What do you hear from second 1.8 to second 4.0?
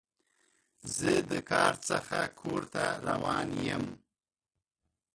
څخه کور ته روان یم.